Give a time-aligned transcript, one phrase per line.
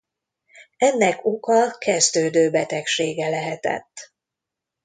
[0.77, 4.13] Ennek oka kezdődő betegsége lehetett.